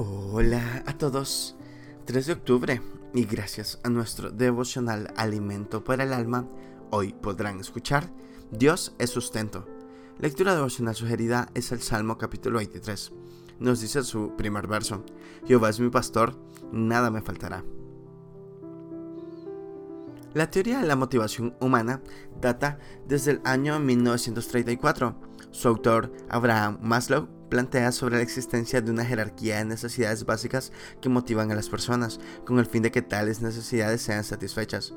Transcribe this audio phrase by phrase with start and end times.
[0.00, 1.56] Hola a todos.
[2.04, 2.82] 3 de octubre
[3.14, 6.46] y gracias a nuestro devocional Alimento para el Alma,
[6.92, 8.08] hoy podrán escuchar
[8.52, 9.66] Dios es sustento.
[10.20, 13.12] Lectura devocional sugerida es el Salmo capítulo 23.
[13.58, 15.04] Nos dice su primer verso,
[15.48, 16.38] Jehová es mi pastor,
[16.70, 17.64] nada me faltará.
[20.32, 22.02] La teoría de la motivación humana
[22.40, 25.20] data desde el año 1934.
[25.50, 31.08] Su autor, Abraham Maslow, plantea sobre la existencia de una jerarquía de necesidades básicas que
[31.08, 34.94] motivan a las personas, con el fin de que tales necesidades sean satisfechas.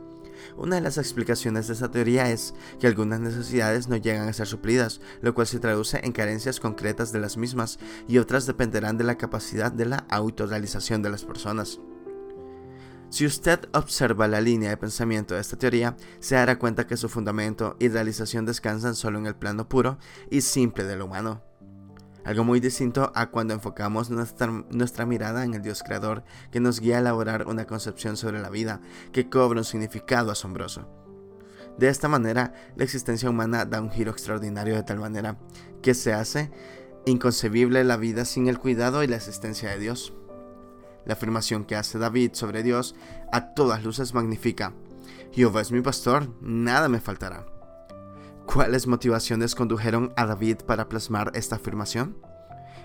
[0.57, 4.47] Una de las explicaciones de esta teoría es que algunas necesidades no llegan a ser
[4.47, 9.03] suplidas, lo cual se traduce en carencias concretas de las mismas, y otras dependerán de
[9.03, 11.79] la capacidad de la autorrealización de las personas.
[13.09, 17.09] Si usted observa la línea de pensamiento de esta teoría, se dará cuenta que su
[17.09, 19.97] fundamento y realización descansan solo en el plano puro
[20.29, 21.50] y simple de lo humano.
[22.23, 26.97] Algo muy distinto a cuando enfocamos nuestra, mirada en el Dios creador que nos guía
[26.97, 28.79] a elaborar una concepción sobre la vida
[29.11, 30.87] que cobra un significado asombroso.
[31.77, 35.37] De esta manera, la existencia humana da un giro extraordinario de tal manera
[35.81, 36.51] que se hace
[37.05, 40.13] inconcebible la vida sin el cuidado y la asistencia de Dios.
[41.05, 42.95] La afirmación que hace David sobre Dios
[43.31, 44.73] a todas luces magnifica.
[45.31, 47.60] Jehová es mi pastor, nada me faltará.
[48.53, 52.17] ¿Cuáles motivaciones condujeron a David para plasmar esta afirmación?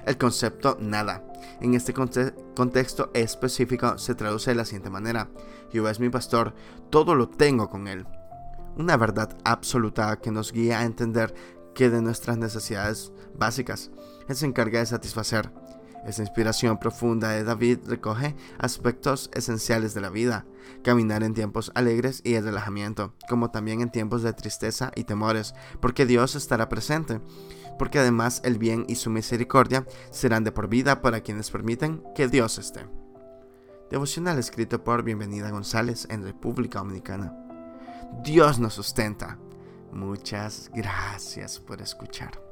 [0.07, 1.25] El concepto nada.
[1.61, 5.29] En este contexto específico se traduce de la siguiente manera.
[5.73, 6.55] Jehová es mi pastor,
[6.89, 8.07] todo lo tengo con él.
[8.77, 11.35] Una verdad absoluta que nos guía a entender
[11.75, 13.91] que de nuestras necesidades básicas
[14.29, 15.51] Él se encarga de satisfacer.
[16.07, 20.47] Esa inspiración profunda de David recoge aspectos esenciales de la vida,
[20.85, 25.53] caminar en tiempos alegres y de relajamiento, como también en tiempos de tristeza y temores,
[25.81, 27.21] porque Dios estará presente,
[27.77, 32.29] porque además el bien y su misericordia serán de por vida para quienes permiten que
[32.29, 32.87] Dios esté.
[33.91, 37.35] Devocional escrito por Bienvenida González en República Dominicana.
[38.23, 39.39] Dios nos sustenta.
[39.93, 42.46] Muchas gracias por escuchar.